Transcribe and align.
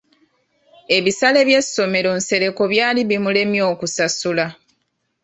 Ebisale 0.97 1.39
by’essomero 1.47 2.09
Nsereko 2.19 2.63
byali 2.71 3.01
bimulemye 3.09 3.61
okusasula. 3.71 4.45